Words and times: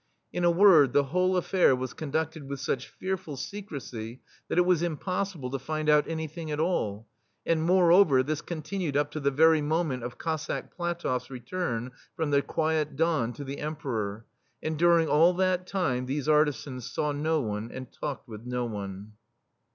In 0.33 0.43
a 0.43 0.49
word, 0.49 0.93
the 0.93 1.03
whole 1.13 1.37
affair 1.37 1.75
was 1.75 1.93
con 1.93 2.09
duced 2.11 2.43
with 2.47 2.59
such 2.59 2.87
fearful 2.87 3.37
secrecy 3.37 4.19
that 4.47 4.57
it 4.57 4.65
was 4.65 4.81
impossible 4.81 5.51
to 5.51 5.59
find 5.59 5.89
out 5.91 6.07
anything 6.07 6.49
at 6.49 6.59
all, 6.59 7.05
and, 7.45 7.61
moreover, 7.61 8.23
this 8.23 8.41
continued 8.41 8.97
up 8.97 9.11
to 9.11 9.19
the 9.19 9.29
very 9.29 9.61
moment 9.61 10.01
of 10.01 10.17
Cossack 10.17 10.75
Platofi^s 10.75 11.29
return 11.29 11.91
from 12.15 12.31
the 12.31 12.41
quiet 12.41 12.95
Don 12.95 13.31
to 13.33 13.43
the 13.43 13.59
Em 13.59 13.75
peror; 13.75 14.23
and 14.63 14.75
during 14.75 15.07
all 15.07 15.33
that 15.35 15.67
time 15.67 16.07
these 16.07 16.27
ar 16.27 16.45
tisans 16.45 16.81
saw 16.91 17.11
no 17.11 17.39
one 17.39 17.69
and 17.71 17.91
talked 17.91 18.27
with 18.27 18.43
no 18.43 18.65
one. 18.65 19.11